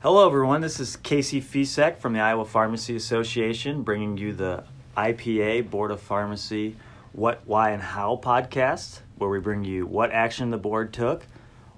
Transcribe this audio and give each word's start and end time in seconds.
Hello, 0.00 0.26
everyone. 0.26 0.60
This 0.60 0.78
is 0.78 0.94
Casey 0.96 1.40
Ficek 1.40 1.96
from 1.96 2.12
the 2.12 2.20
Iowa 2.20 2.44
Pharmacy 2.44 2.94
Association 2.96 3.82
bringing 3.82 4.18
you 4.18 4.34
the 4.34 4.62
IPA 4.94 5.70
Board 5.70 5.90
of 5.90 6.02
Pharmacy 6.02 6.76
What, 7.12 7.40
Why, 7.46 7.70
and 7.70 7.82
How 7.82 8.20
podcast, 8.22 9.00
where 9.16 9.30
we 9.30 9.40
bring 9.40 9.64
you 9.64 9.86
what 9.86 10.12
action 10.12 10.50
the 10.50 10.58
board 10.58 10.92
took, 10.92 11.24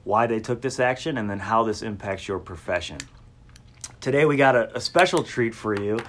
why 0.03 0.27
they 0.27 0.41
took 0.41 0.61
this 0.61 0.81
action, 0.81 1.17
and 1.17 1.31
then 1.31 1.39
how 1.39 1.62
this 1.62 1.81
impacts 1.81 2.27
your 2.27 2.41
profession. 2.41 2.98
Today, 4.00 4.25
we 4.25 4.37
got 4.37 4.57
a, 4.57 4.77
a 4.77 4.80
special 4.80 5.23
treat 5.23 5.55
for 5.55 5.80
you 5.80 6.00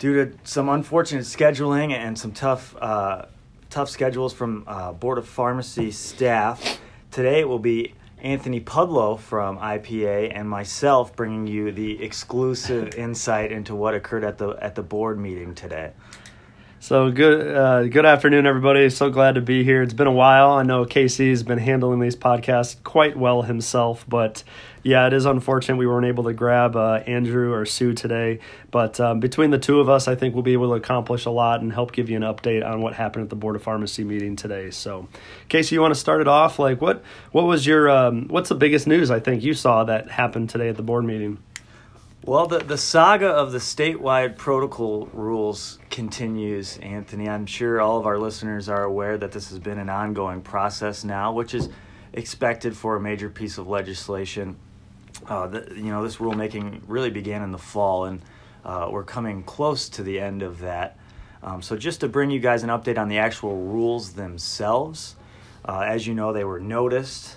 due 0.00 0.24
to 0.24 0.36
some 0.42 0.68
unfortunate 0.68 1.22
scheduling 1.22 1.92
and 1.92 2.18
some 2.18 2.32
tough, 2.32 2.74
uh, 2.80 3.26
tough 3.70 3.88
schedules 3.88 4.32
from 4.32 4.64
uh, 4.66 4.92
Board 4.92 5.16
of 5.16 5.28
Pharmacy 5.28 5.92
staff. 5.92 6.80
Today, 7.12 7.38
it 7.38 7.48
will 7.48 7.60
be 7.60 7.94
Anthony 8.22 8.60
Pudlo 8.60 9.18
from 9.18 9.58
IPA 9.58 10.32
and 10.34 10.48
myself 10.48 11.14
bringing 11.16 11.46
you 11.46 11.72
the 11.72 12.02
exclusive 12.02 12.94
insight 12.96 13.52
into 13.52 13.74
what 13.74 13.94
occurred 13.94 14.24
at 14.24 14.38
the 14.38 14.50
at 14.60 14.74
the 14.74 14.82
board 14.82 15.18
meeting 15.18 15.54
today. 15.54 15.92
So 16.82 17.10
good, 17.10 17.54
uh, 17.54 17.82
good 17.88 18.06
afternoon, 18.06 18.46
everybody. 18.46 18.88
So 18.88 19.10
glad 19.10 19.34
to 19.34 19.42
be 19.42 19.64
here. 19.64 19.82
It's 19.82 19.92
been 19.92 20.06
a 20.06 20.12
while. 20.12 20.52
I 20.52 20.62
know 20.62 20.86
Casey's 20.86 21.42
been 21.42 21.58
handling 21.58 22.00
these 22.00 22.16
podcasts 22.16 22.82
quite 22.82 23.18
well 23.18 23.42
himself, 23.42 24.06
but 24.08 24.42
yeah, 24.82 25.06
it 25.06 25.12
is 25.12 25.26
unfortunate 25.26 25.76
we 25.76 25.86
weren't 25.86 26.06
able 26.06 26.24
to 26.24 26.32
grab 26.32 26.74
uh, 26.76 27.02
Andrew 27.06 27.52
or 27.52 27.66
Sue 27.66 27.92
today. 27.92 28.38
But 28.70 28.98
um, 28.98 29.20
between 29.20 29.50
the 29.50 29.58
two 29.58 29.80
of 29.80 29.88
us, 29.88 30.08
I 30.08 30.14
think 30.14 30.34
we'll 30.34 30.42
be 30.42 30.54
able 30.54 30.68
to 30.70 30.74
accomplish 30.74 31.26
a 31.26 31.30
lot 31.30 31.60
and 31.60 31.72
help 31.72 31.92
give 31.92 32.08
you 32.08 32.16
an 32.16 32.22
update 32.22 32.64
on 32.64 32.80
what 32.80 32.94
happened 32.94 33.24
at 33.24 33.30
the 33.30 33.36
Board 33.36 33.56
of 33.56 33.62
Pharmacy 33.62 34.04
meeting 34.04 34.36
today. 34.36 34.70
So, 34.70 35.08
Casey, 35.48 35.74
you 35.74 35.80
want 35.80 35.94
to 35.94 36.00
start 36.00 36.20
it 36.20 36.28
off? 36.28 36.58
Like, 36.58 36.80
what 36.80 37.02
what 37.32 37.44
was 37.44 37.66
your 37.66 37.90
um, 37.90 38.28
what's 38.28 38.48
the 38.48 38.54
biggest 38.54 38.86
news 38.86 39.10
I 39.10 39.20
think 39.20 39.42
you 39.42 39.54
saw 39.54 39.84
that 39.84 40.10
happened 40.10 40.50
today 40.50 40.68
at 40.68 40.76
the 40.76 40.82
board 40.82 41.04
meeting? 41.04 41.38
Well, 42.22 42.46
the, 42.46 42.58
the 42.58 42.76
saga 42.76 43.28
of 43.28 43.50
the 43.50 43.58
statewide 43.58 44.36
protocol 44.36 45.08
rules 45.14 45.78
continues, 45.88 46.76
Anthony. 46.78 47.26
I'm 47.26 47.46
sure 47.46 47.80
all 47.80 47.98
of 47.98 48.06
our 48.06 48.18
listeners 48.18 48.68
are 48.68 48.84
aware 48.84 49.16
that 49.16 49.32
this 49.32 49.48
has 49.48 49.58
been 49.58 49.78
an 49.78 49.88
ongoing 49.88 50.42
process 50.42 51.02
now, 51.02 51.32
which 51.32 51.54
is 51.54 51.70
expected 52.12 52.76
for 52.76 52.96
a 52.96 53.00
major 53.00 53.30
piece 53.30 53.56
of 53.56 53.68
legislation. 53.68 54.56
Uh, 55.26 55.46
the, 55.46 55.72
you 55.76 55.90
know, 55.90 56.02
this 56.02 56.16
rulemaking 56.16 56.82
really 56.86 57.10
began 57.10 57.42
in 57.42 57.52
the 57.52 57.58
fall, 57.58 58.04
and 58.04 58.20
uh, 58.64 58.88
we're 58.90 59.04
coming 59.04 59.42
close 59.42 59.88
to 59.90 60.02
the 60.02 60.18
end 60.18 60.42
of 60.42 60.60
that. 60.60 60.98
Um, 61.42 61.62
so, 61.62 61.76
just 61.76 62.00
to 62.00 62.08
bring 62.08 62.30
you 62.30 62.40
guys 62.40 62.62
an 62.62 62.70
update 62.70 62.98
on 62.98 63.08
the 63.08 63.18
actual 63.18 63.56
rules 63.56 64.12
themselves, 64.12 65.16
uh, 65.64 65.80
as 65.80 66.06
you 66.06 66.14
know, 66.14 66.32
they 66.32 66.44
were 66.44 66.60
noticed. 66.60 67.36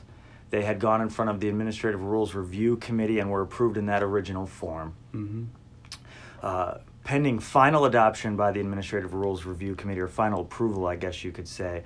They 0.50 0.62
had 0.62 0.80
gone 0.80 1.02
in 1.02 1.10
front 1.10 1.32
of 1.32 1.40
the 1.40 1.50
Administrative 1.50 2.04
Rules 2.04 2.36
Review 2.36 2.78
Committee 2.78 3.18
and 3.18 3.32
were 3.32 3.42
approved 3.42 3.76
in 3.76 3.88
that 3.88 4.04
original 4.04 4.46
form. 4.46 4.94
Mm-hmm. 5.14 5.44
Uh, 6.44 6.78
pending 7.04 7.40
final 7.40 7.86
adoption 7.86 8.36
by 8.36 8.52
the 8.52 8.60
Administrative 8.60 9.14
Rules 9.14 9.46
Review 9.46 9.76
Committee, 9.76 10.02
or 10.02 10.08
final 10.08 10.42
approval, 10.42 10.86
I 10.86 10.96
guess 10.96 11.24
you 11.24 11.32
could 11.32 11.48
say, 11.48 11.84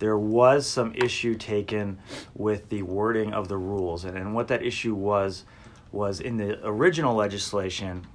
there 0.00 0.18
was 0.18 0.66
some 0.66 0.92
issue 0.94 1.36
taken 1.36 1.98
with 2.34 2.68
the 2.70 2.82
wording 2.82 3.32
of 3.32 3.48
the 3.48 3.56
rules. 3.56 4.04
And, 4.04 4.16
and 4.16 4.34
what 4.34 4.48
that 4.48 4.64
issue 4.64 4.94
was, 4.94 5.44
was 5.92 6.20
in 6.20 6.38
the 6.38 6.58
original 6.66 7.14
legislation, 7.14 8.06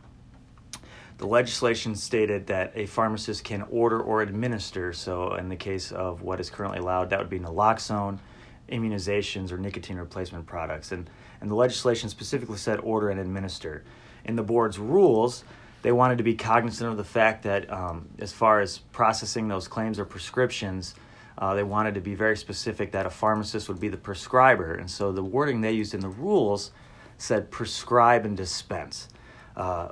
the 1.19 1.27
legislation 1.27 1.95
stated 1.95 2.47
that 2.47 2.73
a 2.75 2.87
pharmacist 2.87 3.43
can 3.43 3.61
order 3.69 4.01
or 4.01 4.21
administer, 4.21 4.93
so 4.93 5.35
in 5.35 5.47
the 5.47 5.55
case 5.55 5.91
of 5.91 6.23
what 6.23 6.39
is 6.39 6.49
currently 6.49 6.79
allowed, 6.79 7.11
that 7.11 7.19
would 7.19 7.29
be 7.29 7.39
naloxone 7.39 8.19
immunizations 8.67 9.51
or 9.51 9.57
nicotine 9.59 9.97
replacement 9.97 10.47
products. 10.47 10.91
And, 10.91 11.07
and 11.39 11.51
the 11.51 11.55
legislation 11.55 12.09
specifically 12.09 12.57
said 12.57 12.79
order 12.79 13.09
and 13.09 13.19
administer. 13.19 13.83
In 14.25 14.35
the 14.35 14.43
board's 14.43 14.79
rules, 14.79 15.43
they 15.83 15.91
wanted 15.91 16.17
to 16.17 16.23
be 16.23 16.33
cognizant 16.33 16.89
of 16.89 16.97
the 16.97 17.03
fact 17.03 17.43
that 17.43 17.71
um, 17.71 18.09
as 18.17 18.33
far 18.33 18.59
as 18.59 18.79
processing 18.79 19.47
those 19.47 19.67
claims 19.67 19.99
or 19.99 20.05
prescriptions, 20.05 20.95
uh, 21.37 21.53
they 21.53 21.63
wanted 21.63 21.95
to 21.95 22.01
be 22.01 22.15
very 22.15 22.37
specific 22.37 22.91
that 22.91 23.05
a 23.05 23.09
pharmacist 23.09 23.67
would 23.67 23.79
be 23.79 23.89
the 23.89 23.97
prescriber. 23.97 24.73
And 24.73 24.89
so 24.89 25.11
the 25.11 25.23
wording 25.23 25.61
they 25.61 25.73
used 25.73 25.93
in 25.93 25.99
the 25.99 26.09
rules 26.09 26.71
said 27.17 27.51
prescribe 27.51 28.25
and 28.25 28.37
dispense. 28.37 29.09
Uh, 29.55 29.89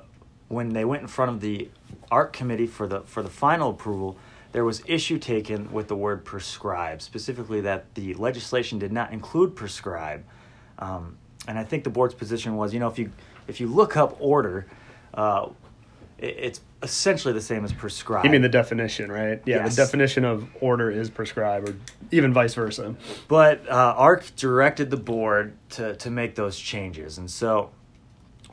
when 0.47 0.69
they 0.69 0.85
went 0.85 1.01
in 1.01 1.07
front 1.07 1.31
of 1.31 1.41
the 1.41 1.69
ARC 2.11 2.33
committee 2.33 2.67
for 2.67 2.87
the, 2.87 3.01
for 3.01 3.23
the 3.23 3.29
final 3.29 3.71
approval, 3.71 4.17
there 4.51 4.63
was 4.63 4.83
issue 4.85 5.17
taken 5.17 5.71
with 5.71 5.87
the 5.87 5.95
word 5.95 6.23
prescribe, 6.23 7.01
specifically 7.01 7.61
that 7.61 7.93
the 7.95 8.13
legislation 8.13 8.77
did 8.77 8.91
not 8.91 9.11
include 9.11 9.55
prescribe. 9.55 10.23
Um, 10.79 11.17
and 11.47 11.57
I 11.57 11.63
think 11.63 11.83
the 11.83 11.89
board's 11.89 12.13
position 12.13 12.55
was, 12.55 12.73
you 12.73 12.79
know, 12.79 12.87
if 12.87 12.99
you 12.99 13.11
if 13.47 13.59
you 13.59 13.67
look 13.67 13.97
up 13.97 14.15
order, 14.19 14.67
uh, 15.13 15.49
it's 16.23 16.61
essentially 16.81 17.33
the 17.33 17.41
same 17.41 17.65
as 17.65 17.73
prescribe. 17.73 18.23
You 18.25 18.31
mean 18.31 18.41
the 18.41 18.49
definition, 18.49 19.11
right? 19.11 19.41
Yeah, 19.45 19.57
Yes. 19.57 19.75
the 19.75 19.81
definition 19.83 20.23
of 20.25 20.47
order 20.61 20.89
is 20.89 21.09
prescribed, 21.09 21.69
or 21.69 21.75
even 22.11 22.33
vice 22.33 22.53
versa. 22.53 22.95
But 23.27 23.67
uh, 23.69 23.93
ARC 23.97 24.35
directed 24.35 24.89
the 24.89 24.97
board 24.97 25.57
to, 25.71 25.95
to 25.97 26.09
make 26.09 26.35
those 26.35 26.57
changes. 26.57 27.17
And 27.17 27.29
so 27.29 27.71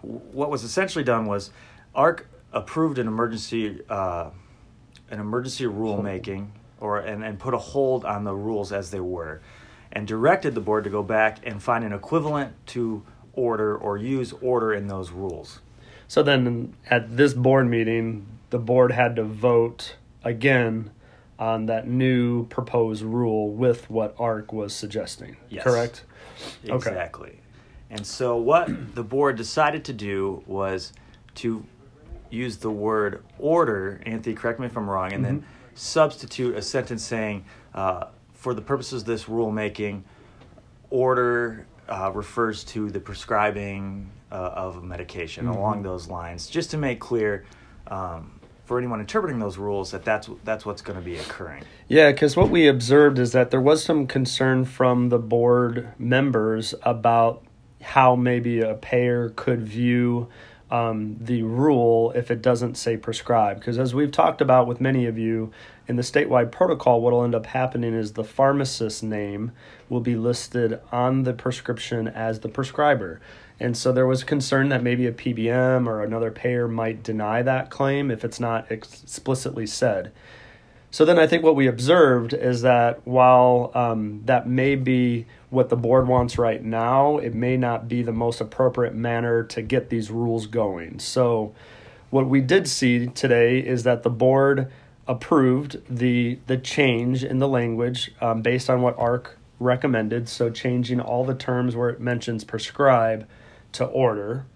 what 0.03 0.51
was 0.51 0.65
essentially 0.65 1.05
done 1.05 1.27
was 1.27 1.51
ARC 1.95 2.29
approved 2.53 2.99
an 2.99 3.07
emergency 3.07 3.81
uh, 3.89 4.31
an 5.11 5.21
emergency 5.21 5.65
rulemaking 5.65 6.49
or 6.81 6.99
and, 6.99 7.23
and 7.25 7.39
put 7.39 7.55
a 7.55 7.59
hold 7.59 8.05
on 8.05 8.25
the 8.25 8.35
rules 8.35 8.73
as 8.73 8.91
they 8.91 9.01
were 9.01 9.41
and 9.93 10.07
directed 10.07 10.55
the 10.55 10.61
board 10.61 10.85
to 10.85 10.91
go 10.91 11.03
back 11.03 11.39
and 11.45 11.63
find 11.63 11.85
an 11.85 11.93
equivalent 11.93 12.55
to 12.65 13.03
order 13.33 13.77
or 13.77 13.97
use 13.99 14.33
order 14.41 14.73
in 14.73 14.87
those 14.89 15.11
rules. 15.11 15.61
So 16.11 16.25
then 16.25 16.75
at 16.89 17.17
this 17.17 17.35
board 17.35 17.69
meeting, 17.69 18.27
the 18.51 18.59
board 18.59 18.91
had 18.91 19.15
to 19.15 19.23
vote 19.23 19.95
again 20.25 20.91
on 21.39 21.67
that 21.67 21.87
new 21.87 22.47
proposed 22.47 23.05
rule 23.05 23.53
with 23.53 23.89
what 23.89 24.17
ARC 24.19 24.53
was 24.53 24.75
suggesting. 24.75 25.37
Yes. 25.49 25.63
Correct? 25.63 26.03
Okay. 26.65 26.75
Exactly. 26.75 27.39
And 27.91 28.05
so 28.05 28.37
what 28.37 28.97
the 28.97 29.05
board 29.05 29.37
decided 29.37 29.85
to 29.85 29.93
do 29.93 30.43
was 30.49 30.93
to 31.37 31.65
use 32.29 32.57
the 32.57 32.73
word 32.73 33.23
order, 33.39 34.01
Anthony, 34.05 34.35
correct 34.35 34.59
me 34.59 34.67
if 34.67 34.77
I'm 34.77 34.91
wrong, 34.91 35.13
and 35.13 35.25
then 35.25 35.47
substitute 35.77 36.57
a 36.57 36.63
sentence 36.63 37.05
saying, 37.05 37.45
uh, 37.73 38.07
for 38.35 38.53
the 38.53 38.63
purposes 38.63 39.03
of 39.03 39.07
this 39.07 39.27
rulemaking, 39.27 40.03
order 40.91 41.69
uh, 41.89 42.11
refers 42.13 42.65
to 42.65 42.91
the 42.91 42.99
prescribing 42.99 44.11
uh, 44.31 44.35
of 44.35 44.83
medication 44.85 45.47
along 45.47 45.83
those 45.83 46.09
lines, 46.09 46.49
just 46.49 46.71
to 46.71 46.77
make 46.77 47.01
clear 47.01 47.45
um, 47.89 48.41
for 48.65 48.79
anyone 48.79 49.01
interpreting 49.01 49.39
those 49.39 49.59
rules 49.59 49.91
that 49.91 50.05
that's, 50.05 50.31
that's 50.45 50.65
what's 50.65 50.83
going 50.83 50.99
to 50.99 51.05
be 51.05 51.17
occurring. 51.17 51.65
Yeah, 51.89 52.13
because 52.13 52.37
what 52.37 52.51
we 52.51 52.69
observed 52.69 53.19
is 53.19 53.33
that 53.33 53.51
there 53.51 53.61
was 53.61 53.83
some 53.83 54.07
concern 54.07 54.65
from 54.65 55.09
the 55.09 55.19
board 55.19 55.89
members 55.99 56.75
about 56.83 57.43
how 57.83 58.15
maybe 58.15 58.61
a 58.61 58.75
payer 58.75 59.31
could 59.31 59.63
view 59.63 60.29
um, 60.71 61.17
the 61.21 61.43
rule 61.43 62.13
if 62.13 62.31
it 62.31 62.43
doesn't 62.43 62.77
say 62.77 62.97
prescribe. 62.97 63.59
Because 63.59 63.79
as 63.79 63.95
we've 63.95 64.13
talked 64.13 64.41
about 64.41 64.67
with 64.67 64.81
many 64.81 65.07
of 65.07 65.19
you, 65.19 65.51
in 65.89 65.97
the 65.97 66.03
statewide 66.03 66.53
protocol, 66.53 67.01
what 67.01 67.13
will 67.13 67.25
end 67.25 67.35
up 67.35 67.47
happening 67.47 67.95
is 67.95 68.13
the 68.13 68.23
pharmacist's 68.23 69.03
name 69.03 69.51
will 69.89 70.01
be 70.01 70.15
listed 70.15 70.79
on 70.93 71.25
the 71.25 71.33
prescription 71.33 72.07
as 72.07 72.41
the 72.41 72.49
prescriber. 72.49 73.21
And 73.61 73.77
so 73.77 73.93
there 73.93 74.07
was 74.07 74.25
concern 74.25 74.71
that 74.71 74.83
maybe 74.83 75.07
a 75.07 75.13
PBM 75.13 75.87
or 75.87 76.03
another 76.03 76.31
payer 76.31 76.67
might 76.67 77.03
deny 77.03 77.43
that 77.43 77.71
claim 77.71 78.11
if 78.11 78.25
it's 78.25 78.41
not 78.41 78.71
explicitly 78.73 79.67
said. 79.67 80.13
So 80.91 81.05
then 81.05 81.19
I 81.19 81.27
think 81.27 81.45
what 81.45 81.55
we 81.55 81.69
observed 81.69 82.33
is 82.33 82.63
that 82.63 83.07
while 83.07 83.71
um, 83.75 84.23
that 84.25 84.49
may 84.49 84.75
be 84.75 85.27
what 85.51 85.69
the 85.69 85.77
board 85.77 86.09
wants 86.09 86.39
right 86.39 86.65
now, 86.65 87.19
it 87.19 87.35
may 87.35 87.57
not 87.57 87.87
be 87.87 88.03
the 88.03 88.13
most 88.13 88.41
appropriate 88.41 88.95
manner 88.95 89.45
to 89.45 89.63
get 89.63 89.91
these 89.91 90.11
rules 90.11 90.47
going. 90.47 90.99
So 90.99 91.55
what 92.09 92.29
we 92.29 92.41
did 92.41 92.67
see 92.67 93.07
today 93.07 93.61
is 93.61 93.85
that 93.85 94.03
the 94.03 94.11
board 94.11 94.73
approved 95.07 95.81
the 95.89 96.39
the 96.47 96.57
change 96.57 97.25
in 97.25 97.41
the 97.41 97.49
language 97.49 98.13
um, 98.21 98.43
based 98.43 98.71
on 98.71 98.81
what 98.81 98.99
ARC 98.99 99.39
recommended. 99.61 100.29
So 100.29 100.51
changing 100.51 101.01
all 101.01 101.25
the 101.25 101.35
terms 101.35 101.77
where 101.77 101.91
it 101.91 102.01
mentions 102.01 102.43
prescribe 102.43 103.29
to 103.73 103.85
order, 103.85 104.47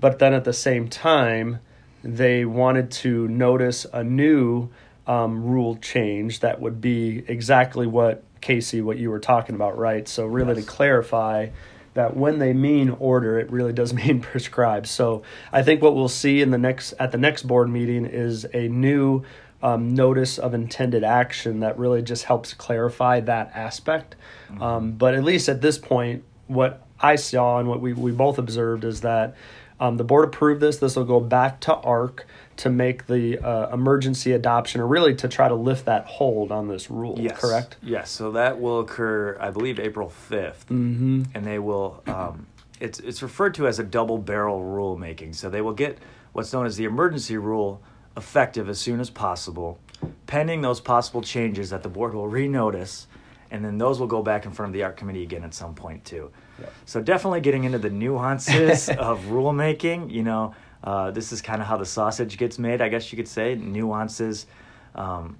but 0.00 0.18
then 0.18 0.34
at 0.34 0.44
the 0.44 0.52
same 0.52 0.88
time 0.88 1.60
they 2.02 2.44
wanted 2.44 2.90
to 2.90 3.26
notice 3.28 3.86
a 3.92 4.04
new 4.04 4.68
um, 5.06 5.44
rule 5.44 5.76
change 5.76 6.40
that 6.40 6.60
would 6.60 6.80
be 6.80 7.24
exactly 7.28 7.86
what 7.86 8.22
Casey, 8.40 8.80
what 8.80 8.96
you 8.98 9.10
were 9.10 9.18
talking 9.18 9.54
about, 9.54 9.76
right? 9.78 10.06
So 10.06 10.26
really 10.26 10.54
Yes. 10.54 10.64
to 10.64 10.70
clarify 10.70 11.48
that 11.94 12.16
when 12.16 12.38
they 12.38 12.52
mean 12.52 12.90
order, 13.00 13.38
it 13.38 13.50
really 13.50 13.72
does 13.72 13.92
mean 14.02 14.20
prescribe. 14.20 14.86
So 14.86 15.22
I 15.52 15.62
think 15.62 15.82
what 15.82 15.94
we'll 15.96 16.08
see 16.08 16.42
in 16.42 16.50
the 16.50 16.58
next 16.58 16.92
at 17.00 17.10
the 17.12 17.18
next 17.18 17.42
board 17.44 17.68
meeting 17.68 18.04
is 18.06 18.46
a 18.52 18.68
new 18.68 19.24
um, 19.62 19.94
notice 19.94 20.38
of 20.38 20.54
intended 20.54 21.02
action 21.02 21.60
that 21.60 21.78
really 21.78 22.02
just 22.02 22.24
helps 22.24 22.52
clarify 22.54 23.20
that 23.20 23.50
aspect. 23.54 24.14
Um, 24.60 24.92
but 24.92 25.14
at 25.14 25.24
least 25.24 25.48
at 25.48 25.60
this 25.60 25.78
point, 25.78 26.22
what 26.46 26.85
I 27.00 27.16
saw 27.16 27.58
and 27.58 27.68
what 27.68 27.80
we, 27.80 27.92
we 27.92 28.12
both 28.12 28.38
observed 28.38 28.84
is 28.84 29.02
that 29.02 29.34
um, 29.78 29.98
the 29.98 30.04
board 30.04 30.24
approved 30.24 30.60
this. 30.62 30.78
This 30.78 30.96
will 30.96 31.04
go 31.04 31.20
back 31.20 31.60
to 31.60 31.74
ARC 31.74 32.26
to 32.58 32.70
make 32.70 33.06
the 33.06 33.38
uh, 33.38 33.70
emergency 33.74 34.32
adoption, 34.32 34.80
or 34.80 34.86
really 34.86 35.14
to 35.16 35.28
try 35.28 35.48
to 35.48 35.54
lift 35.54 35.84
that 35.84 36.06
hold 36.06 36.50
on 36.50 36.68
this 36.68 36.90
rule. 36.90 37.16
Yes. 37.20 37.38
Correct. 37.38 37.76
Yes. 37.82 38.10
So 38.10 38.30
that 38.32 38.58
will 38.58 38.80
occur, 38.80 39.36
I 39.38 39.50
believe, 39.50 39.78
April 39.78 40.10
5th 40.30 40.64
Mm-hmm. 40.70 41.22
and 41.34 41.44
they 41.44 41.58
will. 41.58 42.02
Um, 42.06 42.46
it's 42.80 42.98
it's 43.00 43.22
referred 43.22 43.54
to 43.56 43.66
as 43.66 43.78
a 43.78 43.84
double 43.84 44.16
barrel 44.16 44.60
rulemaking. 44.60 45.34
So 45.34 45.50
they 45.50 45.60
will 45.60 45.74
get 45.74 45.98
what's 46.32 46.52
known 46.54 46.64
as 46.64 46.76
the 46.76 46.84
emergency 46.84 47.36
rule 47.36 47.82
effective 48.16 48.70
as 48.70 48.78
soon 48.78 48.98
as 49.00 49.10
possible, 49.10 49.78
pending 50.26 50.62
those 50.62 50.80
possible 50.80 51.20
changes 51.20 51.68
that 51.68 51.82
the 51.82 51.88
board 51.90 52.14
will 52.14 52.28
renotice, 52.30 53.04
and 53.50 53.64
then 53.64 53.78
those 53.78 53.98
will 54.00 54.06
go 54.06 54.22
back 54.22 54.44
in 54.46 54.52
front 54.52 54.70
of 54.70 54.72
the 54.74 54.82
ARC 54.82 54.96
committee 54.96 55.22
again 55.22 55.44
at 55.44 55.54
some 55.54 55.74
point 55.74 56.04
too. 56.04 56.30
Yep. 56.58 56.72
So 56.86 57.02
definitely 57.02 57.40
getting 57.40 57.64
into 57.64 57.78
the 57.78 57.90
nuances 57.90 58.88
of 58.88 59.20
rulemaking. 59.24 60.10
You 60.10 60.22
know, 60.22 60.54
uh, 60.84 61.10
this 61.10 61.32
is 61.32 61.42
kind 61.42 61.60
of 61.60 61.68
how 61.68 61.76
the 61.76 61.86
sausage 61.86 62.36
gets 62.38 62.58
made, 62.58 62.80
I 62.80 62.88
guess 62.88 63.12
you 63.12 63.16
could 63.16 63.28
say. 63.28 63.54
Nuances. 63.54 64.46
Um, 64.94 65.38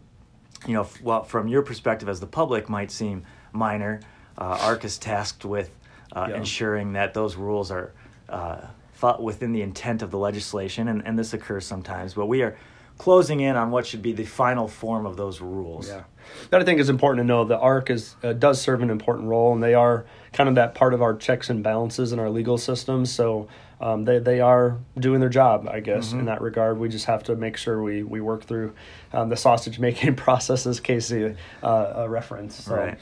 you 0.66 0.72
know, 0.74 0.82
f- 0.82 1.00
well, 1.02 1.22
from 1.24 1.48
your 1.48 1.62
perspective 1.62 2.08
as 2.08 2.20
the 2.20 2.26
public, 2.26 2.68
might 2.68 2.90
seem 2.90 3.24
minor. 3.52 4.00
Uh, 4.38 4.58
ARC 4.62 4.84
is 4.84 4.98
tasked 4.98 5.44
with 5.44 5.70
uh, 6.14 6.26
Yeah. 6.30 6.36
ensuring 6.36 6.92
that 6.94 7.14
those 7.14 7.36
rules 7.36 7.70
are 7.70 7.92
uh, 8.28 8.66
fought 8.92 9.22
within 9.22 9.52
the 9.52 9.62
intent 9.62 10.02
of 10.02 10.10
the 10.10 10.18
legislation, 10.18 10.88
and, 10.88 11.06
and 11.06 11.18
this 11.18 11.32
occurs 11.34 11.64
sometimes. 11.66 12.14
But 12.14 12.26
we 12.26 12.42
are 12.42 12.56
closing 12.98 13.40
in 13.40 13.56
on 13.56 13.70
what 13.70 13.86
should 13.86 14.02
be 14.02 14.12
the 14.12 14.24
final 14.24 14.68
form 14.68 15.06
of 15.06 15.16
those 15.16 15.40
rules. 15.40 15.88
Yeah, 15.88 16.04
that 16.50 16.60
I 16.60 16.64
think 16.64 16.80
is 16.80 16.88
important 16.88 17.24
to 17.24 17.26
know. 17.26 17.44
The 17.44 17.58
ARC 17.58 17.90
is 17.90 18.16
uh, 18.22 18.32
does 18.32 18.60
serve 18.60 18.82
an 18.82 18.90
important 18.90 19.28
role, 19.28 19.52
and 19.52 19.62
they 19.62 19.74
are 19.74 20.06
kind 20.32 20.48
of 20.48 20.54
that 20.56 20.74
part 20.74 20.94
of 20.94 21.02
our 21.02 21.14
checks 21.14 21.50
and 21.50 21.62
balances 21.62 22.12
in 22.12 22.18
our 22.18 22.30
legal 22.30 22.58
system. 22.58 23.06
So 23.06 23.48
um, 23.80 24.04
they 24.04 24.18
they 24.18 24.40
are 24.40 24.78
doing 24.98 25.20
their 25.20 25.28
job, 25.28 25.68
I 25.68 25.80
guess, 25.80 26.12
in 26.12 26.24
that 26.26 26.40
regard. 26.40 26.78
We 26.78 26.88
just 26.88 27.06
have 27.06 27.22
to 27.24 27.36
make 27.36 27.56
sure 27.56 27.82
we 27.82 28.02
we 28.02 28.20
work 28.20 28.44
through 28.44 28.74
um, 29.12 29.28
the 29.28 29.36
sausage 29.36 29.78
making 29.78 30.14
process, 30.16 30.66
as 30.66 30.80
Casey 30.80 31.34
uh, 31.62 31.66
uh, 31.66 32.06
referenced. 32.08 32.64
So. 32.64 32.76
Right. 32.76 32.98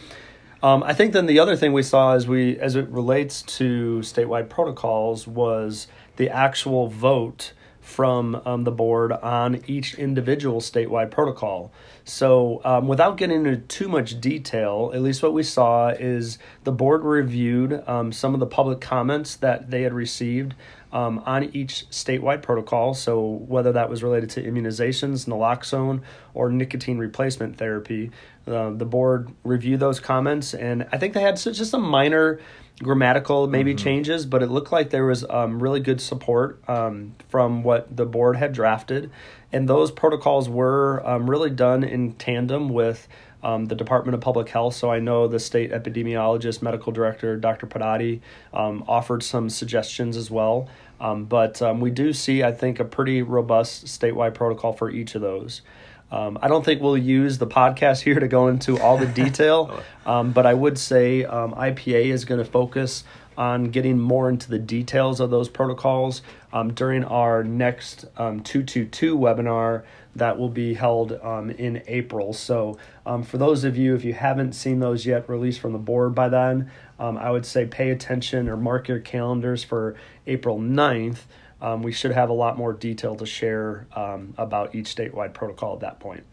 Um, 0.62 0.82
I 0.82 0.94
think 0.94 1.12
then 1.12 1.26
the 1.26 1.40
other 1.40 1.56
thing 1.56 1.74
we 1.74 1.82
saw 1.82 2.14
as 2.14 2.26
we 2.26 2.58
as 2.58 2.74
it 2.74 2.88
relates 2.88 3.42
to 3.42 3.98
statewide 4.00 4.48
protocols 4.48 5.26
was 5.26 5.88
the 6.16 6.30
actual 6.30 6.88
vote 6.88 7.52
from 7.84 8.40
um, 8.46 8.64
the 8.64 8.70
board 8.70 9.12
on 9.12 9.60
each 9.66 9.94
individual 9.94 10.60
statewide 10.60 11.10
protocol. 11.10 11.70
So, 12.04 12.62
um, 12.64 12.88
without 12.88 13.18
getting 13.18 13.44
into 13.44 13.58
too 13.58 13.88
much 13.88 14.20
detail, 14.20 14.90
at 14.94 15.02
least 15.02 15.22
what 15.22 15.34
we 15.34 15.42
saw 15.42 15.88
is 15.90 16.38
the 16.64 16.72
board 16.72 17.04
reviewed 17.04 17.86
um, 17.86 18.10
some 18.10 18.32
of 18.32 18.40
the 18.40 18.46
public 18.46 18.80
comments 18.80 19.36
that 19.36 19.70
they 19.70 19.82
had 19.82 19.92
received 19.92 20.54
um, 20.92 21.22
on 21.26 21.44
each 21.54 21.88
statewide 21.90 22.40
protocol. 22.40 22.94
So, 22.94 23.20
whether 23.22 23.72
that 23.72 23.90
was 23.90 24.02
related 24.02 24.30
to 24.30 24.42
immunizations, 24.42 25.26
naloxone, 25.26 26.00
or 26.32 26.50
nicotine 26.50 26.96
replacement 26.96 27.58
therapy, 27.58 28.10
uh, 28.46 28.70
the 28.70 28.86
board 28.86 29.30
reviewed 29.44 29.80
those 29.80 30.00
comments, 30.00 30.54
and 30.54 30.86
I 30.90 30.96
think 30.96 31.12
they 31.12 31.22
had 31.22 31.36
just 31.36 31.74
a 31.74 31.78
minor 31.78 32.40
grammatical 32.82 33.46
maybe 33.46 33.74
changes, 33.74 34.26
but 34.26 34.42
it 34.42 34.48
looked 34.48 34.72
like 34.72 34.90
there 34.90 35.06
was 35.06 35.24
um, 35.30 35.62
really 35.62 35.80
good 35.80 36.00
support 36.00 36.62
um, 36.68 37.14
from 37.28 37.62
what 37.62 37.96
the 37.96 38.04
board 38.04 38.36
had 38.36 38.52
drafted, 38.52 39.10
and 39.52 39.68
those 39.68 39.90
protocols 39.90 40.48
were 40.48 41.02
um, 41.06 41.30
really 41.30 41.50
done 41.50 41.84
in 41.84 42.12
tandem 42.14 42.68
with. 42.68 43.08
Um, 43.42 43.66
the 43.66 43.74
Department 43.74 44.14
of 44.14 44.22
Public 44.22 44.48
Health. 44.48 44.74
So 44.74 44.90
I 44.90 45.00
know 45.00 45.28
the 45.28 45.38
state 45.38 45.70
epidemiologist, 45.70 46.62
medical 46.62 46.92
director, 46.92 47.36
Dr. 47.36 47.66
Pedati, 47.66 48.22
um, 48.54 48.82
offered 48.88 49.22
some 49.22 49.50
suggestions 49.50 50.16
as 50.16 50.30
well. 50.30 50.66
Um, 51.00 51.24
but 51.24 51.60
um, 51.60 51.80
we 51.80 51.90
do 51.90 52.12
see, 52.12 52.42
I 52.42 52.52
think, 52.52 52.80
a 52.80 52.84
pretty 52.84 53.22
robust 53.22 53.86
statewide 53.86 54.34
protocol 54.34 54.72
for 54.72 54.90
each 54.90 55.14
of 55.14 55.22
those. 55.22 55.62
Um, 56.10 56.38
I 56.40 56.48
don't 56.48 56.64
think 56.64 56.80
we'll 56.80 56.98
use 56.98 57.38
the 57.38 57.46
podcast 57.46 58.00
here 58.04 58.20
to 58.20 58.28
go 58.28 58.48
into 58.48 58.78
all 58.80 58.96
the 58.98 59.06
detail, 59.06 59.82
um, 60.06 60.32
but 60.32 60.46
I 60.46 60.54
would 60.54 60.78
say 60.78 61.24
um, 61.24 61.52
IPA 61.52 62.06
is 62.06 62.24
going 62.24 62.42
to 62.42 62.50
focus 62.50 63.04
on 63.36 63.70
getting 63.70 63.98
more 63.98 64.28
into 64.28 64.48
the 64.48 64.58
details 64.58 65.18
of 65.18 65.30
those 65.30 65.48
protocols 65.48 66.22
um, 66.52 66.72
during 66.72 67.04
our 67.04 67.42
next 67.42 68.04
um, 68.16 68.40
222 68.40 69.18
webinar 69.18 69.82
that 70.16 70.38
will 70.38 70.48
be 70.48 70.74
held 70.74 71.12
um, 71.22 71.50
in 71.50 71.82
April. 71.86 72.32
So, 72.32 72.78
um, 73.04 73.22
for 73.22 73.38
those 73.38 73.64
of 73.64 73.76
you, 73.76 73.94
if 73.94 74.04
you 74.04 74.12
haven't 74.12 74.52
seen 74.52 74.80
those 74.80 75.06
yet 75.06 75.28
released 75.28 75.60
from 75.60 75.72
the 75.72 75.78
board 75.78 76.14
by 76.14 76.28
then, 76.28 76.70
um, 76.98 77.16
I 77.18 77.30
would 77.30 77.44
say 77.44 77.66
pay 77.66 77.90
attention 77.90 78.48
or 78.48 78.56
mark 78.56 78.88
your 78.88 79.00
calendars 79.00 79.64
for 79.64 79.96
April 80.26 80.58
9th. 80.58 81.18
Um, 81.60 81.82
we 81.82 81.92
should 81.92 82.12
have 82.12 82.28
a 82.28 82.34
lot 82.34 82.58
more 82.58 82.72
detail 82.72 83.16
to 83.16 83.26
share 83.26 83.86
um, 83.94 84.34
about 84.36 84.74
each 84.74 84.94
statewide 84.94 85.34
protocol 85.34 85.74
at 85.74 85.80
that 85.80 86.00
point. 86.00 86.24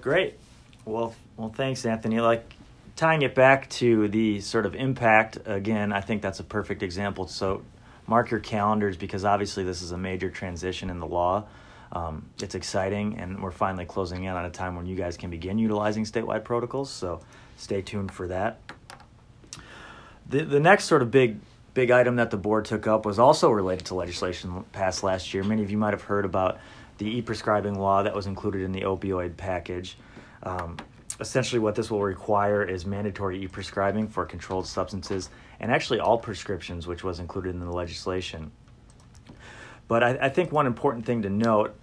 Great. 0.00 0.38
Well, 0.84 1.14
well, 1.36 1.50
thanks, 1.50 1.84
Anthony. 1.84 2.20
Like 2.20 2.54
tying 2.96 3.22
it 3.22 3.34
back 3.34 3.68
to 3.70 4.08
the 4.08 4.40
sort 4.40 4.66
of 4.66 4.74
impact 4.74 5.38
again, 5.46 5.92
I 5.92 6.00
think 6.00 6.20
that's 6.22 6.40
a 6.40 6.44
perfect 6.44 6.82
example. 6.82 7.26
So 7.26 7.62
mark 8.10 8.30
your 8.30 8.40
calendars 8.40 8.96
because 8.96 9.24
obviously 9.24 9.62
this 9.62 9.80
is 9.80 9.92
a 9.92 9.96
major 9.96 10.28
transition 10.28 10.90
in 10.90 10.98
the 10.98 11.06
law. 11.06 11.44
Um, 11.92 12.28
it's 12.42 12.54
exciting, 12.56 13.18
and 13.18 13.42
we're 13.42 13.52
finally 13.52 13.84
closing 13.84 14.24
in 14.24 14.34
on 14.34 14.44
a 14.44 14.50
time 14.50 14.76
when 14.76 14.86
you 14.86 14.96
guys 14.96 15.16
can 15.16 15.30
begin 15.30 15.58
utilizing 15.58 16.04
statewide 16.04 16.44
protocols. 16.44 16.90
So 16.90 17.20
stay 17.56 17.82
tuned 17.82 18.12
for 18.12 18.26
that. 18.28 18.60
The 20.28 20.44
the 20.44 20.60
next 20.60 20.84
sort 20.84 21.02
of 21.02 21.10
big 21.10 21.40
big 21.72 21.90
item 21.90 22.16
that 22.16 22.30
the 22.30 22.36
board 22.36 22.64
took 22.64 22.86
up 22.86 23.06
was 23.06 23.18
also 23.18 23.50
related 23.50 23.86
to 23.86 23.94
legislation 23.94 24.64
passed 24.72 25.02
last 25.02 25.32
year. 25.32 25.44
Many 25.44 25.62
of 25.62 25.70
you 25.70 25.78
might 25.78 25.92
have 25.92 26.02
heard 26.02 26.24
about 26.24 26.58
the 26.98 27.06
e-prescribing 27.06 27.78
law 27.78 28.02
that 28.02 28.14
was 28.14 28.26
included 28.26 28.62
in 28.62 28.72
the 28.72 28.82
opioid 28.82 29.36
package. 29.36 29.96
Um, 30.42 30.76
essentially, 31.20 31.58
what 31.58 31.74
this 31.74 31.90
will 31.90 32.02
require 32.02 32.62
is 32.62 32.86
mandatory 32.86 33.42
e-prescribing 33.42 34.08
for 34.08 34.24
controlled 34.24 34.66
substances 34.66 35.30
and 35.60 35.70
actually 35.70 36.00
all 36.00 36.18
prescriptions, 36.18 36.86
which 36.86 37.04
was 37.04 37.20
included 37.20 37.54
in 37.54 37.60
the 37.60 37.70
legislation. 37.70 38.50
But 39.88 40.02
I, 40.02 40.18
I 40.22 40.28
think 40.28 40.52
one 40.52 40.66
important 40.66 41.04
thing 41.04 41.22
to 41.22 41.30
note 41.30 41.76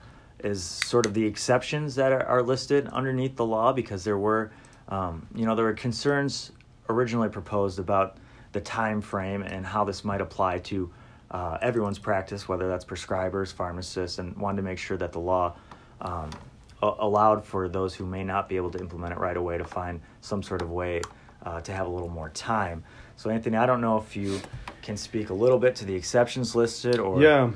is 0.43 0.63
sort 0.63 1.05
of 1.05 1.13
the 1.13 1.25
exceptions 1.25 1.95
that 1.95 2.11
are, 2.11 2.23
are 2.23 2.43
listed 2.43 2.87
underneath 2.87 3.35
the 3.35 3.45
law 3.45 3.73
because 3.73 4.03
there 4.03 4.17
were, 4.17 4.51
um, 4.89 5.27
you 5.35 5.45
know, 5.45 5.55
there 5.55 5.65
were 5.65 5.73
concerns 5.73 6.51
originally 6.89 7.29
proposed 7.29 7.79
about 7.79 8.17
the 8.53 8.61
time 8.61 9.01
frame 9.01 9.41
and 9.41 9.65
how 9.65 9.83
this 9.83 10.03
might 10.05 10.21
apply 10.21 10.59
to 10.59 10.91
uh, 11.31 11.57
everyone's 11.61 11.99
practice, 11.99 12.47
whether 12.47 12.67
that's 12.67 12.85
prescribers, 12.85 13.51
pharmacists, 13.51 14.19
and 14.19 14.35
wanted 14.37 14.57
to 14.57 14.63
make 14.63 14.77
sure 14.77 14.97
that 14.97 15.11
the 15.11 15.19
law 15.19 15.55
um, 16.01 16.29
allowed 16.81 17.43
for 17.43 17.67
those 17.67 17.95
who 17.95 18.05
may 18.05 18.23
not 18.23 18.47
be 18.47 18.55
able 18.55 18.71
to 18.71 18.79
implement 18.79 19.13
it 19.13 19.19
right 19.19 19.37
away 19.37 19.57
to 19.57 19.63
find 19.63 20.01
some 20.21 20.43
sort 20.43 20.61
of 20.61 20.69
way 20.69 21.01
uh, 21.43 21.61
to 21.61 21.71
have 21.71 21.87
a 21.87 21.89
little 21.89 22.09
more 22.09 22.29
time. 22.29 22.83
So, 23.15 23.29
Anthony, 23.29 23.57
I 23.57 23.65
don't 23.65 23.81
know 23.81 23.97
if 23.97 24.15
you 24.15 24.39
can 24.83 24.95
speak 24.97 25.29
a 25.29 25.33
little 25.33 25.57
bit 25.57 25.75
to 25.77 25.85
the 25.85 25.95
exceptions 25.95 26.55
listed 26.55 26.99
or 26.99 27.21
Yeah. 27.21 27.51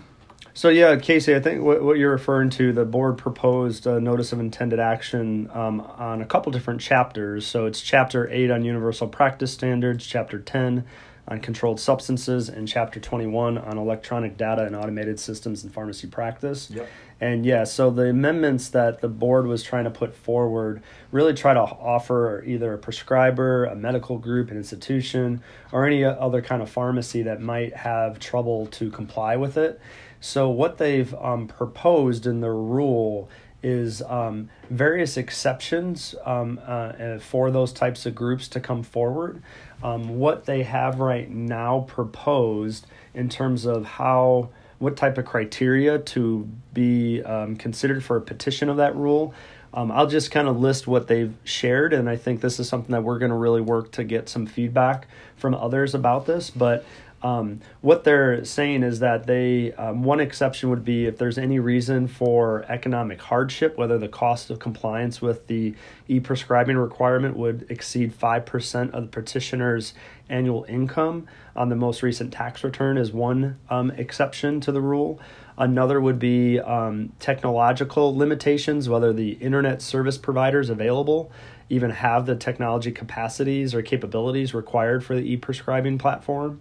So 0.53 0.67
yeah, 0.67 0.97
Casey, 0.97 1.33
I 1.33 1.39
think 1.39 1.63
what, 1.63 1.81
what 1.81 1.97
you're 1.97 2.11
referring 2.11 2.49
to, 2.51 2.73
the 2.73 2.83
board 2.83 3.17
proposed 3.17 3.87
a 3.87 4.01
notice 4.01 4.33
of 4.33 4.39
intended 4.41 4.79
action 4.79 5.49
um, 5.53 5.79
on 5.79 6.21
a 6.21 6.25
couple 6.25 6.51
different 6.51 6.81
chapters. 6.81 7.45
So 7.45 7.67
it's 7.67 7.79
chapter 7.79 8.29
eight 8.29 8.51
on 8.51 8.65
universal 8.65 9.07
practice 9.07 9.53
standards, 9.53 10.05
chapter 10.05 10.39
ten 10.39 10.85
on 11.27 11.39
controlled 11.39 11.79
substances, 11.79 12.49
and 12.49 12.67
chapter 12.67 12.99
twenty-one 12.99 13.57
on 13.57 13.77
electronic 13.77 14.37
data 14.37 14.63
and 14.65 14.75
automated 14.75 15.19
systems 15.19 15.63
in 15.63 15.69
pharmacy 15.69 16.07
practice. 16.07 16.69
Yep. 16.71 16.89
And 17.21 17.45
yeah, 17.45 17.65
so 17.65 17.91
the 17.91 18.09
amendments 18.09 18.69
that 18.69 19.01
the 19.01 19.07
board 19.07 19.45
was 19.45 19.61
trying 19.61 19.83
to 19.83 19.91
put 19.91 20.15
forward 20.15 20.81
really 21.11 21.35
try 21.35 21.53
to 21.53 21.59
offer 21.59 22.43
either 22.47 22.73
a 22.73 22.77
prescriber, 22.79 23.65
a 23.65 23.75
medical 23.75 24.17
group, 24.17 24.49
an 24.49 24.57
institution, 24.57 25.41
or 25.71 25.85
any 25.85 26.03
other 26.03 26.41
kind 26.41 26.63
of 26.63 26.69
pharmacy 26.69 27.21
that 27.21 27.39
might 27.39 27.75
have 27.75 28.17
trouble 28.17 28.65
to 28.67 28.89
comply 28.89 29.35
with 29.35 29.55
it. 29.55 29.79
So 30.19 30.49
what 30.49 30.79
they've 30.79 31.13
um, 31.13 31.47
proposed 31.47 32.25
in 32.25 32.41
the 32.41 32.49
rule 32.49 33.29
is 33.63 34.01
um, 34.03 34.49
various 34.69 35.17
exceptions 35.17 36.15
um, 36.25 36.59
uh, 36.65 36.71
uh, 36.71 37.19
for 37.19 37.51
those 37.51 37.71
types 37.71 38.05
of 38.05 38.15
groups 38.15 38.47
to 38.49 38.59
come 38.59 38.83
forward. 38.83 39.41
Um, 39.83 40.19
what 40.19 40.45
they 40.45 40.63
have 40.63 40.99
right 40.99 41.29
now 41.29 41.85
proposed 41.87 42.87
in 43.13 43.29
terms 43.29 43.65
of 43.65 43.85
how 43.85 44.49
what 44.79 44.97
type 44.97 45.17
of 45.19 45.25
criteria 45.25 45.99
to 45.99 46.49
be 46.73 47.21
um, 47.21 47.55
considered 47.55 48.03
for 48.03 48.17
a 48.17 48.21
petition 48.21 48.67
of 48.67 48.77
that 48.77 48.95
rule. 48.95 49.33
Um, 49.73 49.91
I'll 49.91 50.07
just 50.07 50.31
kind 50.31 50.47
of 50.47 50.59
list 50.59 50.87
what 50.87 51.07
they've 51.07 51.33
shared, 51.43 51.93
and 51.93 52.09
I 52.09 52.17
think 52.17 52.41
this 52.41 52.59
is 52.59 52.67
something 52.67 52.91
that 52.91 53.03
we're 53.03 53.19
going 53.19 53.29
to 53.31 53.37
really 53.37 53.61
work 53.61 53.91
to 53.91 54.03
get 54.03 54.27
some 54.27 54.45
feedback 54.45 55.07
from 55.37 55.53
others 55.53 55.93
about 55.93 56.25
this. 56.25 56.49
But 56.49 56.83
Um, 57.23 57.59
what 57.81 58.03
they're 58.03 58.43
saying 58.43 58.81
is 58.83 58.99
that 58.99 59.27
they 59.27 59.73
um, 59.73 60.03
one 60.03 60.19
exception 60.19 60.69
would 60.71 60.83
be 60.83 61.05
if 61.05 61.17
there's 61.17 61.37
any 61.37 61.59
reason 61.59 62.07
for 62.07 62.65
economic 62.67 63.21
hardship, 63.21 63.77
whether 63.77 63.99
the 63.99 64.07
cost 64.07 64.49
of 64.49 64.57
compliance 64.57 65.21
with 65.21 65.45
the 65.47 65.75
e-prescribing 66.07 66.77
requirement 66.77 67.37
would 67.37 67.67
exceed 67.69 68.13
five 68.13 68.45
percent 68.45 68.93
of 68.95 69.03
the 69.03 69.09
petitioner's 69.09 69.93
annual 70.29 70.65
income 70.67 71.27
on 71.55 71.69
the 71.69 71.75
most 71.75 72.01
recent 72.01 72.33
tax 72.33 72.63
return, 72.63 72.97
is 72.97 73.11
one 73.11 73.59
um, 73.69 73.91
exception 73.91 74.59
to 74.61 74.71
the 74.71 74.81
rule. 74.81 75.19
Another 75.57 76.01
would 76.01 76.17
be 76.17 76.59
um, 76.59 77.11
technological 77.19 78.17
limitations, 78.17 78.89
whether 78.89 79.13
the 79.13 79.33
internet 79.33 79.81
service 79.81 80.17
providers 80.17 80.69
available 80.71 81.31
even 81.69 81.91
have 81.91 82.25
the 82.25 82.35
technology 82.35 82.91
capacities 82.91 83.75
or 83.75 83.81
capabilities 83.81 84.53
required 84.53 85.03
for 85.05 85.15
the 85.15 85.21
e 85.21 85.37
prescribing 85.37 85.97
platform. 85.97 86.59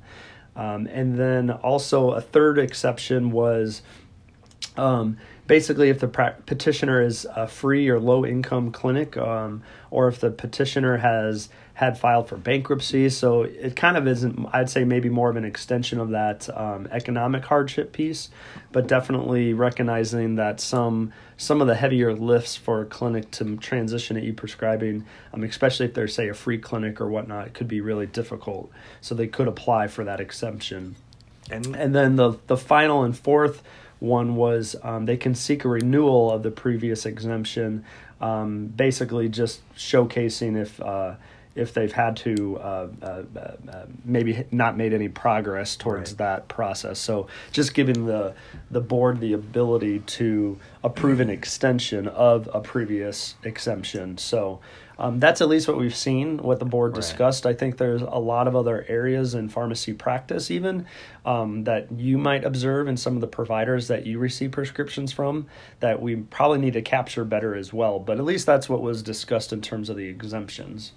Um, 0.56 0.86
and 0.88 1.16
then 1.16 1.50
also 1.50 2.10
a 2.10 2.20
third 2.20 2.58
exception 2.58 3.30
was 3.30 3.82
um, 4.76 5.16
basically 5.50 5.90
if 5.90 5.98
the 5.98 6.06
petitioner 6.46 7.02
is 7.02 7.26
a 7.34 7.48
free 7.48 7.88
or 7.88 7.98
low 7.98 8.24
income 8.24 8.70
clinic 8.70 9.16
um, 9.16 9.60
or 9.90 10.06
if 10.06 10.20
the 10.20 10.30
petitioner 10.30 10.98
has 10.98 11.48
had 11.74 11.98
filed 11.98 12.28
for 12.28 12.36
bankruptcy 12.36 13.08
so 13.08 13.42
it 13.42 13.74
kind 13.74 13.96
of 13.96 14.06
isn't 14.06 14.46
i'd 14.52 14.70
say 14.70 14.84
maybe 14.84 15.08
more 15.08 15.28
of 15.28 15.34
an 15.34 15.44
extension 15.44 15.98
of 15.98 16.10
that 16.10 16.48
um, 16.56 16.86
economic 16.92 17.44
hardship 17.44 17.92
piece 17.92 18.30
but 18.70 18.86
definitely 18.86 19.52
recognizing 19.52 20.36
that 20.36 20.60
some 20.60 21.12
some 21.36 21.60
of 21.60 21.66
the 21.66 21.74
heavier 21.74 22.14
lifts 22.14 22.54
for 22.54 22.82
a 22.82 22.86
clinic 22.86 23.28
to 23.32 23.56
transition 23.56 24.14
to 24.14 24.22
e-prescribing 24.22 25.04
um, 25.34 25.42
especially 25.42 25.86
if 25.86 25.94
they're 25.94 26.06
say 26.06 26.28
a 26.28 26.34
free 26.34 26.58
clinic 26.58 27.00
or 27.00 27.08
whatnot 27.08 27.48
it 27.48 27.54
could 27.54 27.66
be 27.66 27.80
really 27.80 28.06
difficult. 28.06 28.70
So 29.00 29.14
they 29.14 29.26
could 29.26 29.48
apply 29.48 29.88
for 29.88 30.04
that 30.04 30.20
exemption. 30.20 30.96
And, 31.50 31.74
and 31.74 31.94
then 31.94 32.14
the, 32.14 32.34
the 32.46 32.56
final 32.56 33.02
and 33.02 33.16
fourth 33.16 33.62
one 34.00 34.34
was 34.34 34.74
um, 34.82 35.06
they 35.06 35.16
can 35.16 35.34
seek 35.34 35.64
a 35.64 35.68
renewal 35.68 36.32
of 36.32 36.42
the 36.42 36.50
previous 36.50 37.06
exemption, 37.06 37.84
um, 38.20 38.66
basically 38.66 39.28
just 39.28 39.60
showcasing 39.76 40.60
if 40.60 40.80
uh, 40.80 41.14
if 41.54 41.74
they've 41.74 41.92
had 41.92 42.16
to 42.16 42.58
uh, 42.58 42.88
uh, 43.02 43.22
uh 43.36 43.84
maybe 44.04 44.44
not 44.50 44.76
made 44.76 44.92
any 44.92 45.08
progress 45.08 45.76
towards 45.76 46.12
right. 46.12 46.18
that 46.18 46.48
process. 46.48 46.98
So 46.98 47.26
just 47.52 47.74
giving 47.74 48.06
the 48.06 48.34
the 48.70 48.80
board 48.80 49.20
the 49.20 49.34
ability 49.34 50.00
to 50.00 50.58
approve 50.82 51.20
an 51.20 51.28
extension 51.28 52.08
of 52.08 52.48
a 52.54 52.60
previous 52.60 53.34
exemption. 53.44 54.16
So 54.16 54.60
um, 55.00 55.18
that's 55.18 55.40
at 55.40 55.48
least 55.48 55.66
what 55.66 55.78
we've 55.78 55.96
seen, 55.96 56.36
what 56.38 56.58
the 56.58 56.66
board 56.66 56.92
right. 56.92 56.96
discussed. 56.96 57.46
I 57.46 57.54
think 57.54 57.78
there's 57.78 58.02
a 58.02 58.18
lot 58.18 58.46
of 58.46 58.54
other 58.54 58.84
areas 58.86 59.34
in 59.34 59.48
pharmacy 59.48 59.94
practice, 59.94 60.50
even 60.50 60.84
um, 61.24 61.64
that 61.64 61.90
you 61.90 62.18
might 62.18 62.44
observe 62.44 62.86
in 62.86 62.98
some 62.98 63.14
of 63.14 63.22
the 63.22 63.26
providers 63.26 63.88
that 63.88 64.04
you 64.04 64.18
receive 64.18 64.52
prescriptions 64.52 65.10
from 65.10 65.46
that 65.80 66.02
we 66.02 66.16
probably 66.16 66.58
need 66.58 66.74
to 66.74 66.82
capture 66.82 67.24
better 67.24 67.54
as 67.54 67.72
well. 67.72 67.98
But 67.98 68.18
at 68.18 68.24
least 68.24 68.44
that's 68.44 68.68
what 68.68 68.82
was 68.82 69.02
discussed 69.02 69.54
in 69.54 69.62
terms 69.62 69.88
of 69.88 69.96
the 69.96 70.06
exemptions. 70.06 70.92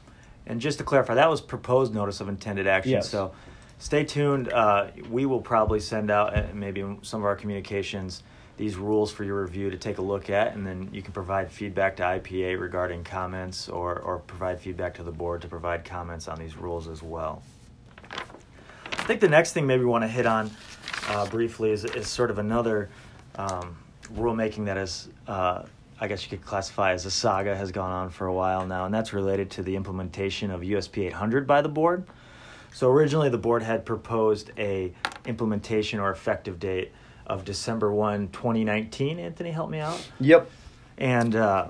And 0.46 0.60
just 0.60 0.80
to 0.80 0.84
clarify, 0.84 1.16
that 1.16 1.30
was 1.30 1.40
proposed 1.40 1.94
notice 1.94 2.20
of 2.20 2.28
intended 2.28 2.68
action. 2.68 2.92
Yes. 2.92 3.10
So 3.10 3.34
stay 3.78 4.04
tuned. 4.04 4.52
Uh, 4.52 4.88
we 5.10 5.26
will 5.26 5.40
probably 5.40 5.80
send 5.80 6.12
out 6.12 6.38
uh, 6.38 6.44
maybe 6.54 6.84
some 7.04 7.22
of 7.22 7.26
our 7.26 7.38
communications 7.38 8.22
these 8.58 8.76
rules 8.76 9.12
for 9.12 9.24
your 9.24 9.42
review 9.42 9.70
to 9.72 9.78
take 9.78 9.98
a 9.98 10.02
look 10.02 10.30
at, 10.30 10.56
and 10.56 10.66
then 10.66 10.90
you 10.92 11.02
can 11.02 11.12
provide 11.12 11.52
feedback 11.52 11.96
to 11.98 12.04
IPA 12.04 12.60
regarding 12.60 13.04
comments 13.04 13.68
or, 13.68 14.00
or 14.00 14.20
provide 14.20 14.60
feedback 14.60 14.94
to 14.96 15.04
the 15.04 15.12
board 15.12 15.42
to 15.42 15.48
provide 15.48 15.84
comments 15.84 16.28
on 16.28 16.38
these 16.38 16.56
rules 16.56 16.88
as 16.88 17.02
well. 17.02 17.42
I 18.12 19.06
think 19.06 19.22
the 19.22 19.30
next 19.30 19.54
thing 19.54 19.66
maybe 19.66 19.82
we 19.82 19.90
want 19.90 20.04
to 20.04 20.08
hit 20.08 20.26
on 20.26 20.52
uh, 21.10 21.26
briefly 21.28 21.72
is, 21.72 21.84
is 21.84 22.08
sort 22.08 22.30
of 22.30 22.38
another 22.38 22.90
um, 23.36 23.76
rulemaking 24.14 24.66
that 24.66 24.78
is, 24.78 25.10
uh, 25.28 25.64
I 26.00 26.08
guess 26.08 26.24
you 26.24 26.30
could 26.30 26.46
classify 26.46 26.94
as 26.94 27.06
a 27.06 27.12
saga, 27.12 27.56
has 27.56 27.72
gone 27.72 27.92
on 27.92 28.10
for 28.12 28.28
a 28.28 28.34
while 28.34 28.68
now, 28.68 28.86
and 28.86 28.94
that's 28.94 29.14
related 29.14 29.50
to 29.52 29.64
the 29.64 29.76
implementation 29.76 30.52
of 30.52 30.62
USP 30.62 31.08
800 31.08 31.48
by 31.48 31.62
the 31.62 31.70
board. 31.70 32.06
So 32.72 32.90
originally, 32.90 33.30
the 33.30 33.38
board 33.38 33.64
had 33.64 33.86
proposed 33.86 34.52
a 34.58 34.94
implementation 35.26 36.00
or 36.00 36.12
effective 36.12 36.60
date 36.60 36.92
of 37.28 37.46
December 37.46 37.92
1, 37.92 38.30
2019. 38.30 39.20
Anthony, 39.20 39.52
help 39.52 39.70
me 39.70 39.80
out. 39.80 40.10
Yep. 40.20 40.50
And 40.98 41.36
uh, 41.36 41.68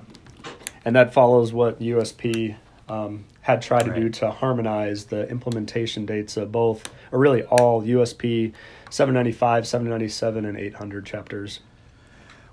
and 0.85 0.95
that 0.95 1.13
follows 1.13 1.53
what 1.53 1.79
USP 1.79 2.55
um, 2.89 3.25
had 3.41 3.61
tried 3.61 3.87
right. 3.87 3.95
to 3.95 4.01
do 4.01 4.09
to 4.09 4.31
harmonize 4.31 5.05
the 5.05 5.27
implementation 5.29 6.05
dates 6.05 6.37
of 6.37 6.51
both, 6.51 6.89
or 7.11 7.19
really 7.19 7.43
all 7.43 7.81
USP 7.81 8.53
795, 8.89 9.67
797, 9.67 10.45
and 10.45 10.57
800 10.57 11.05
chapters. 11.05 11.61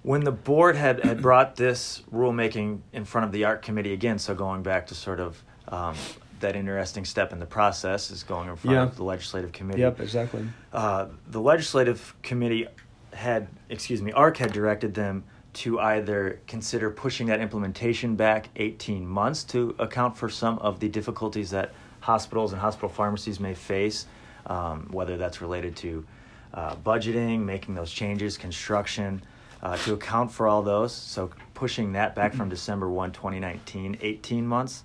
When 0.03 0.25
the 0.25 0.33
board 0.33 0.77
had, 0.77 1.05
had 1.05 1.21
brought 1.21 1.57
this 1.57 2.03
rulemaking 2.13 2.81
in 2.93 3.05
front 3.05 3.27
of 3.27 3.33
the 3.33 3.45
ARC 3.45 3.63
committee 3.63 3.93
again, 3.93 4.19
so 4.19 4.35
going 4.35 4.63
back 4.63 4.87
to 4.87 4.95
sort 4.95 5.21
of 5.21 5.43
um, 5.69 5.95
that 6.41 6.57
interesting 6.57 7.05
step 7.05 7.33
in 7.33 7.39
the 7.39 7.47
process 7.47 8.11
is 8.11 8.23
going 8.23 8.49
in 8.49 8.57
front 8.57 8.75
yeah. 8.75 8.83
of 8.83 8.97
the 8.97 9.05
legislative 9.05 9.53
committee. 9.53 9.81
Yep, 9.81 10.01
exactly. 10.01 10.49
Uh, 10.73 11.09
the 11.29 11.41
legislative 11.41 12.15
committee 12.23 12.67
had, 13.13 13.49
excuse 13.69 14.03
me, 14.03 14.13
ARC 14.13 14.37
had 14.37 14.53
directed 14.53 14.95
them 14.95 15.25
to 15.53 15.81
either 15.81 16.41
consider 16.47 16.91
pushing 16.91 17.27
that 17.27 17.41
implementation 17.41 18.15
back 18.15 18.49
18 18.57 19.07
months 19.07 19.43
to 19.45 19.75
account 19.79 20.17
for 20.17 20.29
some 20.29 20.59
of 20.61 20.79
the 20.79 20.89
difficulties 20.89 21.51
that 21.51 21.73
hospitals 22.01 22.53
and 22.53 22.61
hospital 22.61 22.89
pharmacies 22.89 23.41
may 23.41 23.55
face, 23.55 24.07
um, 24.47 24.89
whether 24.91 25.17
that's 25.17 25.41
related 25.41 25.75
to 25.77 26.07
uh, 26.55 26.77
budgeting, 26.77 27.41
making 27.41 27.75
those 27.75 27.91
changes, 27.91 28.37
construction, 28.37 29.23
uh, 29.63 29.77
to 29.79 29.95
account 29.95 30.31
for 30.33 30.49
all 30.49 30.63
those. 30.63 30.93
So 30.93 31.31
pushing 31.55 31.93
that 31.93 32.15
back 32.15 32.33
from 32.33 32.49
December 32.49 32.89
1, 32.89 33.13
2019, 33.13 33.99
18 34.01 34.47
months. 34.47 34.85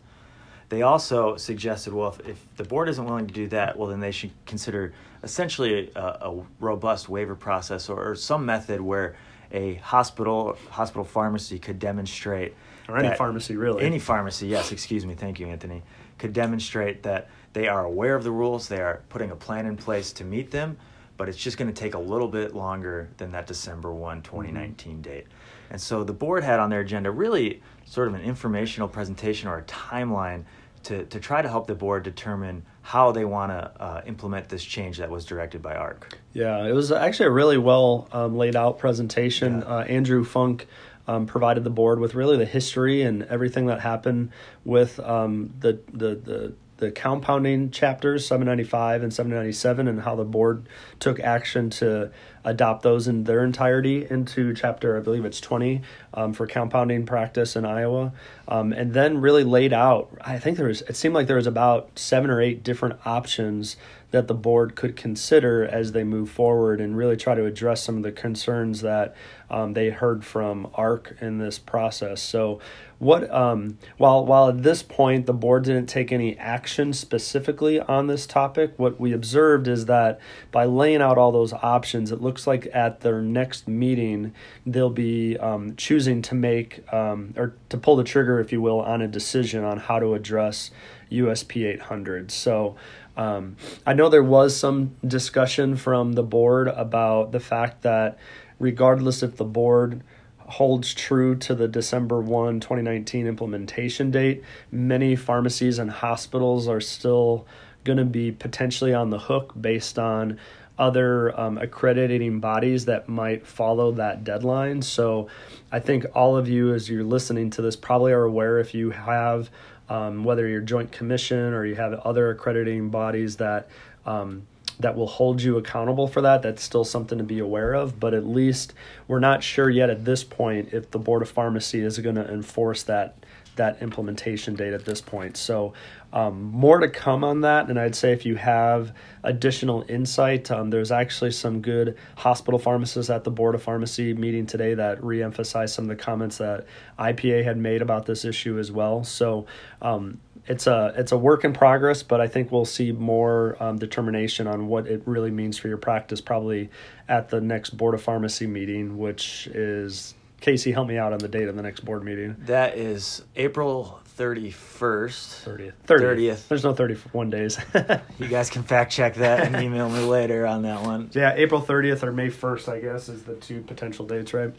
They 0.70 0.82
also 0.82 1.38
suggested, 1.38 1.94
well, 1.94 2.10
if, 2.10 2.28
if 2.28 2.56
the 2.58 2.64
board 2.64 2.90
isn't 2.90 3.06
willing 3.06 3.28
to 3.28 3.34
do 3.34 3.48
that, 3.50 3.78
well, 3.78 3.90
then 3.90 4.00
they 4.00 4.12
should 4.12 4.32
consider 4.46 4.94
essentially 5.26 5.92
a, 5.96 6.00
a 6.00 6.44
robust 6.60 7.10
waiver 7.10 7.36
process 7.36 7.90
or, 7.90 8.12
or, 8.12 8.16
some 8.16 8.46
method 8.46 8.80
where 8.80 9.16
a 9.52 9.76
hospital 9.76 10.58
hospital 10.70 11.04
pharmacy 11.04 11.58
could 11.60 11.80
demonstrate 11.80 12.54
or 12.88 12.98
any 12.98 13.16
pharmacy 13.16 13.56
really 13.56 13.84
any 13.84 14.00
pharmacy 14.00 14.48
yes 14.48 14.72
excuse 14.72 15.06
me 15.06 15.14
thank 15.14 15.40
you 15.40 15.48
anthony 15.48 15.82
could 16.18 16.34
demonstrate 16.34 17.04
that 17.04 17.30
they 17.54 17.68
are 17.68 17.86
aware 17.86 18.16
of 18.16 18.24
the 18.24 18.32
rules 18.32 18.68
they 18.68 18.82
are 18.82 19.02
putting 19.10 19.32
a 19.32 19.36
plan 19.36 19.66
in 19.66 19.76
place 19.76 20.12
to 20.12 20.24
meet 20.24 20.52
them 20.52 20.78
but 21.18 21.30
it's 21.30 21.38
just 21.38 21.58
going 21.58 21.72
to 21.72 21.80
take 21.80 21.94
a 21.94 22.00
little 22.00 22.28
bit 22.28 22.56
longer 22.56 23.10
than 23.18 23.32
that 23.32 23.48
december 23.48 23.94
1 23.94 24.22
2019 24.22 24.94
mm-hmm. 24.94 25.02
date 25.02 25.26
and 25.70 25.80
so 25.80 26.04
the 26.04 26.14
board 26.14 26.44
had 26.44 26.60
on 26.60 26.70
their 26.70 26.82
agenda 26.82 27.10
really 27.10 27.62
sort 27.86 28.08
of 28.08 28.16
an 28.16 28.22
informational 28.22 28.88
presentation 28.88 29.48
or 29.48 29.58
a 29.58 29.64
timeline 29.64 30.44
to, 30.84 31.06
to 31.06 31.20
try 31.20 31.42
to 31.42 31.50
help 31.50 31.68
the 31.68 31.76
board 31.76 32.04
determine 32.04 32.64
how 32.82 33.12
they 33.12 33.26
want 33.26 33.52
to 33.52 33.82
uh, 33.82 34.02
implement 34.06 34.50
this 34.50 34.64
change 34.64 34.98
that 34.98 35.10
was 35.10 35.26
directed 35.26 35.62
by 35.62 35.76
ARC. 35.76 36.18
Yeah, 36.34 36.66
it 36.66 36.74
was 36.74 36.92
actually 36.92 37.28
a 37.28 37.32
really 37.32 37.58
well 37.58 38.08
um, 38.12 38.38
laid 38.38 38.56
out 38.56 38.78
presentation. 38.78 39.60
Yeah. 39.60 39.66
Uh, 39.66 39.84
Andrew 39.84 40.24
Funk 40.24 40.68
um, 41.08 41.26
provided 41.26 41.64
the 41.64 41.70
board 41.72 42.00
with 42.00 42.14
really 42.14 42.38
the 42.38 42.46
history 42.46 43.02
and 43.02 43.24
everything 43.24 43.68
that 43.68 43.82
happened 43.82 44.32
with 44.64 45.00
um, 45.00 45.54
the, 45.60 45.80
the, 45.92 46.16
the 46.16 46.54
the 46.78 46.92
compounding 46.92 47.72
chapters 47.72 48.28
795 48.28 49.04
and 49.04 49.14
797 49.14 49.88
and 49.88 50.02
how 50.02 50.16
the 50.16 50.26
board 50.26 50.68
took 51.00 51.20
action 51.20 51.70
to 51.70 52.12
adopt 52.44 52.84
those 52.84 53.08
in 53.08 53.24
their 53.24 53.44
entirety 53.44 54.06
into 54.10 54.54
chapter, 54.54 54.98
I 54.98 55.00
believe 55.00 55.26
it's 55.26 55.40
20 55.40 55.82
um, 56.14 56.34
for 56.34 56.46
compounding 56.46 57.06
practice 57.06 57.56
in 57.56 57.66
Iowa. 57.66 58.14
Um, 58.48 58.74
and 58.74 58.94
then 58.94 59.20
really 59.20 59.44
laid 59.44 59.74
out, 59.74 60.16
I 60.22 60.38
think 60.38 60.58
there 60.58 60.68
was, 60.68 60.82
it 60.84 60.96
seemed 60.96 61.16
like 61.16 61.28
there 61.28 61.38
was 61.38 61.48
about 61.48 61.98
seven 61.98 62.30
or 62.30 62.42
eight 62.42 62.64
different 62.64 63.00
options 63.06 63.78
that 64.16 64.30
the 64.30 64.34
board 64.34 64.78
could 64.78 64.96
consider 64.96 65.66
as 65.66 65.92
they 65.92 66.06
move 66.06 66.30
forward 66.30 66.80
and 66.80 66.96
really 66.96 67.18
try 67.18 67.36
to 67.36 67.44
address 67.44 67.84
some 67.84 67.98
of 67.98 68.04
the 68.04 68.14
concerns 68.14 68.80
that 68.80 69.14
um, 69.50 69.74
they 69.74 69.90
heard 69.90 70.24
from 70.24 70.70
ARC 70.74 71.18
in 71.20 71.38
this 71.38 71.60
process. 71.60 72.22
So, 72.22 72.62
what 72.98 73.30
um, 73.30 73.78
while 73.98 74.26
while 74.26 74.48
at 74.48 74.64
this 74.64 74.82
point 74.82 75.26
the 75.26 75.34
board 75.34 75.66
didn't 75.66 75.88
take 75.88 76.14
any 76.14 76.38
action 76.38 76.94
specifically 76.94 77.78
on 77.78 78.08
this 78.08 78.26
topic, 78.26 78.74
what 78.78 79.02
we 79.02 79.12
observed 79.12 79.68
is 79.68 79.86
that 79.88 80.22
by 80.50 80.64
laying 80.64 81.02
out 81.02 81.18
all 81.18 81.34
those 81.34 81.52
options, 81.52 82.10
it 82.10 82.22
looks 82.22 82.48
like 82.48 82.70
at 82.74 83.02
their 83.02 83.22
next 83.22 83.68
meeting 83.68 84.34
they'll 84.66 84.90
be 84.90 85.38
um, 85.40 85.76
choosing 85.76 86.22
to 86.22 86.36
make 86.36 86.82
um, 86.94 87.34
or 87.36 87.54
to 87.68 87.78
pull 87.78 87.98
the 87.98 88.06
trigger, 88.06 88.40
if 88.40 88.54
you 88.54 88.62
will, 88.62 88.80
on 88.80 89.02
a 89.02 89.10
decision 89.10 89.66
on 89.66 89.78
how 89.78 90.00
to 90.00 90.14
address 90.14 90.72
USP 91.12 91.66
800. 91.66 92.32
So. 92.32 92.78
Um, 93.18 93.56
I 93.86 93.94
know 93.94 94.10
there 94.10 94.24
was 94.24 94.56
some 94.56 94.96
discussion 95.06 95.76
from 95.76 96.14
the 96.14 96.24
board 96.24 96.68
about 96.68 97.32
the 97.32 97.40
fact 97.40 97.84
that, 97.84 98.18
regardless 98.60 99.24
if 99.24 99.38
the 99.38 99.46
board 99.46 100.04
holds 100.48 100.94
true 100.94 101.36
to 101.36 101.56
the 101.56 101.68
December 101.68 102.22
1, 102.22 102.60
2019 102.60 103.26
implementation 103.26 104.12
date, 104.12 104.44
many 104.72 105.16
pharmacies 105.16 105.80
and 105.80 105.90
hospitals 105.90 106.68
are 106.68 106.82
still 106.82 107.48
going 107.84 107.98
to 107.98 108.06
be 108.06 108.32
potentially 108.32 108.94
on 108.94 109.10
the 109.10 109.20
hook 109.20 109.54
based 109.60 109.98
on 109.98 110.40
other 110.78 111.38
um, 111.40 111.58
accrediting 111.58 112.40
bodies 112.40 112.86
that 112.86 113.08
might 113.08 113.48
follow 113.48 113.94
that 113.94 114.24
deadline. 114.24 114.82
So 114.82 115.30
I 115.72 115.80
think 115.80 116.06
all 116.14 116.36
of 116.36 116.50
you, 116.50 116.74
as 116.74 116.90
you're 116.90 117.04
listening 117.04 117.50
to 117.52 117.62
this, 117.62 117.76
probably 117.76 118.12
are 118.12 118.24
aware 118.24 118.60
if 118.60 118.74
you 118.74 118.92
have, 118.92 119.50
um, 119.90 120.24
whether 120.24 120.48
you're 120.48 120.62
Joint 120.62 120.92
Commission 120.92 121.54
or 121.54 121.66
you 121.66 121.76
have 121.76 121.94
other 121.94 122.30
accrediting 122.30 122.90
bodies 122.90 123.38
that. 123.38 123.68
Um, 124.06 124.48
that 124.80 124.96
will 124.96 125.08
hold 125.08 125.42
you 125.42 125.58
accountable 125.58 126.06
for 126.06 126.22
that. 126.22 126.42
That's 126.42 126.62
still 126.62 126.84
something 126.84 127.18
to 127.18 127.24
be 127.24 127.40
aware 127.40 127.74
of, 127.74 127.98
but 127.98 128.14
at 128.14 128.26
least 128.28 128.74
we're 129.08 129.20
not 129.20 129.42
sure 129.42 129.70
yet 129.70 129.90
at 129.90 130.04
this 130.04 130.24
point 130.24 130.74
if 130.74 130.92
the 130.92 131.00
Board 131.00 131.22
of 131.22 131.30
Pharmacy 131.30 131.80
is 131.80 131.98
going 132.00 132.16
to 132.16 132.30
enforce 132.30 132.84
that 132.84 133.16
that 133.56 133.82
implementation 133.82 134.54
date 134.54 134.74
at 134.74 134.84
this 134.84 135.00
point. 135.00 135.38
So, 135.38 135.74
um, 136.16 136.44
more 136.44 136.80
to 136.80 136.88
come 136.88 137.26
on 137.26 137.42
that. 137.42 137.70
And 137.70 137.78
I'd 137.78 137.94
say 137.94 138.14
if 138.14 138.26
you 138.26 138.38
have 138.38 138.94
additional 139.24 139.84
insight, 139.90 140.50
um, 140.50 140.70
there's 140.70 140.92
actually 140.92 141.32
some 141.32 141.62
good 141.62 141.98
hospital 142.16 142.58
pharmacists 142.58 143.10
at 143.10 143.26
the 143.26 143.32
Board 143.32 143.54
of 143.54 143.62
Pharmacy 143.62 144.14
meeting 144.14 144.46
today 144.46 144.74
that 144.76 145.02
reemphasized 145.02 145.72
some 145.72 145.86
of 145.86 145.90
the 145.90 146.02
comments 146.02 146.38
that 146.38 146.66
IPA 146.98 147.44
had 147.44 147.58
made 147.58 147.82
about 147.82 148.06
this 148.06 148.24
issue 148.24 148.58
as 148.58 148.72
well. 148.72 149.04
So, 149.04 149.46
um, 149.82 150.22
it's 150.48 150.68
a 150.68 150.94
it's 150.96 151.12
a 151.12 151.18
work 151.18 151.44
in 151.44 151.54
progress, 151.54 152.04
but 152.04 152.22
I 152.22 152.28
think 152.28 152.52
we'll 152.52 152.66
see 152.66 152.92
more 152.92 153.58
um, 153.60 153.78
determination 153.80 154.46
on 154.46 154.68
what 154.68 154.86
it 154.86 155.02
really 155.06 155.32
means 155.32 155.58
for 155.58 155.68
your 155.68 155.78
practice 155.78 156.22
probably 156.22 156.70
at 157.10 157.30
the 157.30 157.42
next 157.42 157.72
Board 157.72 157.96
of 157.96 158.04
Pharmacy 158.04 158.46
meeting, 158.46 159.00
which 159.00 159.48
is 159.48 160.14
Casey, 160.46 160.72
help 160.72 160.88
me 160.88 161.00
out 161.00 161.12
on 161.12 161.18
the 161.18 161.28
date 161.28 161.48
of 161.48 161.56
the 161.56 161.64
next 161.64 161.84
board 161.84 162.04
meeting. 162.04 162.36
That 162.42 162.78
is 162.78 163.24
April 163.36 164.00
31st. 164.16 164.54
30th. 164.54 165.74
30th. 165.88 166.18
30th. 166.18 166.48
There's 166.48 166.64
no 166.64 166.72
31 166.76 167.32
days. 167.32 167.58
you 168.20 168.28
guys 168.28 168.52
can 168.52 168.62
fact 168.62 168.92
check 168.92 169.16
that 169.16 169.40
and 169.40 169.56
email 169.56 169.90
me 169.90 170.02
later 170.02 170.46
on 170.46 170.62
that 170.62 170.84
one. 170.84 171.10
Yeah, 171.14 171.34
April 171.36 171.64
30th 171.64 172.04
or 172.04 172.12
May 172.12 172.28
1st, 172.28 172.72
I 172.72 172.80
guess, 172.80 173.10
is 173.10 173.24
the 173.24 173.34
two 173.34 173.62
potential 173.62 174.06
dates, 174.06 174.36
right? 174.36 174.54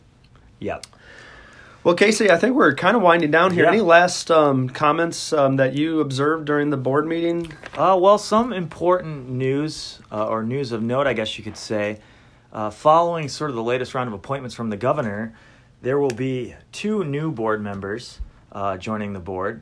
Yep. 0.59 0.89
Well, 1.85 1.95
Casey, 1.95 2.33
I 2.33 2.37
think 2.37 2.57
we're 2.57 2.75
kind 2.75 2.97
of 2.97 3.03
winding 3.05 3.31
down 3.31 3.53
here. 3.53 3.63
Yeah. 3.63 3.71
Any 3.71 3.81
last 3.81 4.29
um, 4.33 4.69
comments 4.69 5.33
um, 5.33 5.55
that 5.55 5.75
you 5.75 6.01
observed 6.01 6.47
during 6.47 6.71
the 6.71 6.77
board 6.77 7.07
meeting? 7.07 7.53
Uh, 7.75 7.97
well, 7.97 8.19
some 8.19 8.53
important 8.53 9.29
news, 9.29 10.01
uh, 10.11 10.27
or 10.27 10.43
news 10.43 10.73
of 10.73 10.83
note, 10.83 11.07
I 11.07 11.13
guess 11.13 11.39
you 11.39 11.45
could 11.45 11.57
say. 11.57 12.01
Uh, 12.53 12.71
following 12.71 13.29
sort 13.29 13.51
of 13.51 13.57
the 13.57 13.63
latest 13.63 13.95
round 13.95 14.09
of 14.09 14.15
appointments 14.15 14.57
from 14.57 14.71
the 14.71 14.77
governor, 14.77 15.33
there 15.83 15.99
will 15.99 16.11
be 16.11 16.55
two 16.73 17.05
new 17.05 17.31
board 17.31 17.63
members 17.63 18.21
uh, 18.53 18.77
joining 18.77 19.13
the 19.13 19.21
board. 19.21 19.61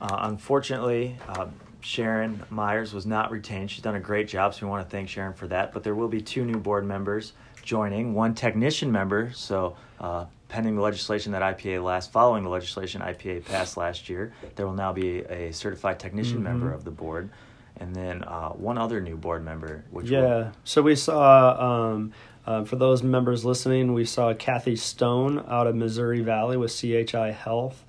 Uh, 0.00 0.18
unfortunately, 0.22 1.16
uh, 1.28 1.46
Sharon 1.80 2.42
Myers 2.50 2.92
was 2.92 3.06
not 3.06 3.30
retained. 3.30 3.70
She's 3.70 3.82
done 3.82 3.94
a 3.94 4.00
great 4.00 4.28
job, 4.28 4.54
so 4.54 4.66
we 4.66 4.70
want 4.70 4.88
to 4.88 4.90
thank 4.90 5.08
Sharon 5.08 5.34
for 5.34 5.46
that. 5.48 5.72
But 5.72 5.84
there 5.84 5.94
will 5.94 6.08
be 6.08 6.20
two 6.20 6.44
new 6.44 6.58
board 6.58 6.84
members 6.84 7.32
joining, 7.62 8.14
one 8.14 8.34
technician 8.34 8.90
member. 8.90 9.32
So, 9.34 9.76
uh, 10.00 10.26
pending 10.48 10.76
the 10.76 10.82
legislation 10.82 11.32
that 11.32 11.42
IPA 11.42 11.82
last, 11.82 12.12
following 12.12 12.44
the 12.44 12.48
legislation 12.48 13.02
IPA 13.02 13.44
passed 13.44 13.76
last 13.76 14.08
year, 14.08 14.32
there 14.54 14.66
will 14.66 14.74
now 14.74 14.92
be 14.92 15.20
a 15.20 15.52
certified 15.52 15.98
technician 15.98 16.36
mm-hmm. 16.36 16.44
member 16.44 16.72
of 16.72 16.84
the 16.84 16.90
board, 16.90 17.30
and 17.78 17.94
then 17.94 18.22
uh, 18.24 18.50
one 18.50 18.78
other 18.78 19.00
new 19.00 19.16
board 19.16 19.44
member. 19.44 19.84
Which 19.90 20.08
yeah. 20.08 20.20
Will... 20.20 20.52
So 20.64 20.82
we 20.82 20.96
saw. 20.96 21.90
Um, 21.92 22.12
uh, 22.46 22.64
for 22.64 22.76
those 22.76 23.02
members 23.02 23.44
listening, 23.44 23.92
we 23.92 24.04
saw 24.04 24.32
Kathy 24.32 24.76
Stone 24.76 25.44
out 25.48 25.66
of 25.66 25.74
Missouri 25.74 26.20
Valley 26.20 26.56
with 26.56 26.72
CHI 26.72 27.32
Health. 27.32 27.84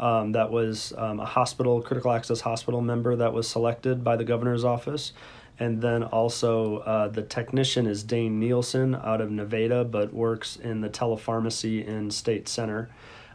Um, 0.00 0.32
that 0.32 0.50
was 0.50 0.92
um, 0.96 1.20
a 1.20 1.26
hospital, 1.26 1.80
critical 1.82 2.10
access 2.10 2.40
hospital 2.40 2.80
member 2.80 3.14
that 3.16 3.32
was 3.32 3.48
selected 3.48 4.02
by 4.02 4.16
the 4.16 4.24
governor's 4.24 4.64
office. 4.64 5.12
And 5.58 5.82
then 5.82 6.02
also 6.02 6.78
uh, 6.78 7.08
the 7.08 7.22
technician 7.22 7.86
is 7.86 8.02
Dane 8.02 8.40
Nielsen 8.40 8.94
out 8.94 9.20
of 9.20 9.30
Nevada, 9.30 9.84
but 9.84 10.12
works 10.12 10.56
in 10.56 10.80
the 10.80 10.88
telepharmacy 10.88 11.86
in 11.86 12.10
State 12.10 12.48
Center. 12.48 12.88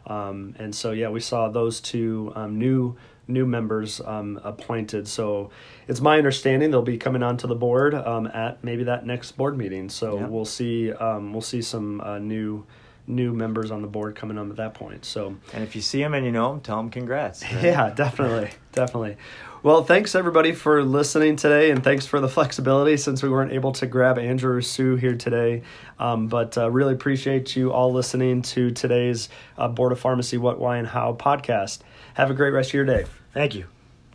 Um, 0.08 0.55
and 0.58 0.74
so, 0.74 0.91
yeah, 0.91 1.10
we 1.10 1.20
saw 1.20 1.50
those 1.50 1.79
two 1.79 2.34
um, 2.36 2.58
new 2.58 2.98
new 3.27 3.46
members 3.46 4.01
um, 4.01 4.39
appointed. 4.44 5.08
So 5.08 5.50
it's 5.88 6.01
my 6.01 6.17
understanding 6.17 6.72
they'll 6.72 6.82
be 6.82 6.98
coming 6.98 7.24
onto 7.24 7.48
the 7.48 7.55
board 7.55 7.94
um, 7.94 8.27
at 8.27 8.63
maybe 8.63 8.84
that 8.86 9.05
next 9.05 9.34
board 9.34 9.58
meeting. 9.58 9.89
So 9.89 10.20
yeah. 10.20 10.27
we'll 10.27 10.46
see 10.46 10.91
um, 10.94 11.34
we'll 11.34 11.41
see 11.41 11.62
some 11.62 12.01
uh, 12.01 12.20
new 12.20 12.65
new 13.08 13.34
members 13.34 13.69
on 13.69 13.82
the 13.82 13.88
board 13.88 14.15
coming 14.15 14.38
on 14.38 14.49
at 14.49 14.58
that 14.58 14.73
point. 14.73 15.06
So 15.06 15.36
and 15.54 15.63
if 15.63 15.76
you 15.76 15.82
see 15.82 15.99
them 16.02 16.13
and 16.13 16.26
you 16.26 16.32
know 16.32 16.54
them, 16.54 16.62
tell 16.62 16.78
them 16.78 16.89
congrats. 16.89 17.43
Right? 17.43 17.63
Yeah, 17.63 17.91
definitely, 17.91 18.52
definitely. 18.71 19.17
Well, 19.63 19.84
thanks 19.84 20.13
everybody 20.13 20.52
for 20.52 20.84
listening 20.84 21.38
today, 21.38 21.71
and 21.71 21.84
thanks 21.84 22.06
for 22.06 22.19
the 22.19 22.30
flexibility 22.30 22.97
since 22.97 23.23
we 23.23 23.30
weren't 23.30 23.52
able 23.52 23.71
to 23.71 23.88
grab 23.88 24.19
Andrew 24.19 24.58
or 24.58 24.62
Sue 24.62 24.95
here 24.95 25.15
today. 25.15 25.63
Um, 25.97 26.28
but 26.28 26.56
uh, 26.56 26.69
really 26.69 26.93
appreciate 26.93 27.56
you 27.56 27.73
all 27.73 27.91
listening 27.91 28.43
to 28.43 28.69
today's 28.69 29.28
uh, 29.58 29.67
Board 29.67 29.91
of 29.91 29.99
Pharmacy 29.99 30.38
What, 30.38 30.60
Why, 30.60 30.78
and 30.78 30.88
How 30.88 31.13
podcast. 31.13 31.80
Have 32.15 32.32
a 32.32 32.34
great 32.34 32.51
rest 32.51 32.69
of 32.69 32.73
your 32.73 32.86
day. 32.86 33.06
Thank 33.34 33.56
you. 33.56 33.74